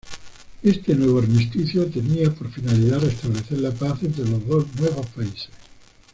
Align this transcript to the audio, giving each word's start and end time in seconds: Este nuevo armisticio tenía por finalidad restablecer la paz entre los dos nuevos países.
Este 0.63 0.95
nuevo 0.95 1.19
armisticio 1.19 1.85
tenía 1.85 2.31
por 2.33 2.49
finalidad 2.49 3.01
restablecer 3.01 3.59
la 3.59 3.69
paz 3.69 4.01
entre 4.01 4.27
los 4.27 4.43
dos 4.47 4.65
nuevos 4.79 5.05
países. 5.09 5.49